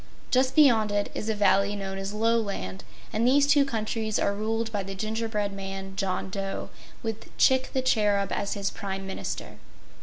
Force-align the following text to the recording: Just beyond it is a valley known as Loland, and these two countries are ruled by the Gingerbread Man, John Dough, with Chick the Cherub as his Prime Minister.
Just 0.31 0.55
beyond 0.55 0.91
it 0.91 1.11
is 1.13 1.29
a 1.29 1.35
valley 1.35 1.75
known 1.75 1.99
as 1.99 2.11
Loland, 2.11 2.83
and 3.13 3.27
these 3.27 3.45
two 3.45 3.63
countries 3.63 4.17
are 4.17 4.33
ruled 4.33 4.71
by 4.71 4.81
the 4.81 4.95
Gingerbread 4.95 5.53
Man, 5.53 5.95
John 5.95 6.31
Dough, 6.31 6.71
with 7.03 7.29
Chick 7.37 7.69
the 7.73 7.83
Cherub 7.83 8.31
as 8.31 8.53
his 8.55 8.71
Prime 8.71 9.05
Minister. 9.05 9.57